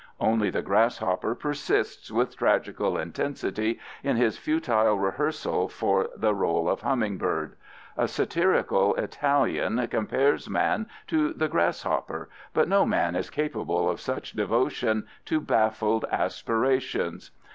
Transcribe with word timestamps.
Only 0.19 0.49
the 0.49 0.63
grasshopper 0.63 1.35
persists 1.35 2.09
with 2.09 2.35
tragical 2.35 2.97
intensity 2.97 3.79
in 4.03 4.15
his 4.15 4.35
futile 4.35 4.97
rehearsal 4.97 5.67
for 5.69 6.09
the 6.17 6.33
role 6.33 6.67
of 6.67 6.81
humming 6.81 7.19
bird. 7.19 7.55
A 7.95 8.07
satirical 8.07 8.95
Italian 8.95 9.85
compares 9.89 10.49
man 10.49 10.87
to 11.05 11.33
the 11.33 11.47
grasshopper, 11.47 12.29
but 12.51 12.67
no 12.67 12.83
man 12.83 13.15
is 13.15 13.29
capable 13.29 13.87
of 13.87 14.01
such 14.01 14.31
devotion 14.33 15.05
to 15.25 15.39
baffled 15.39 16.05
aspirations. 16.11 17.29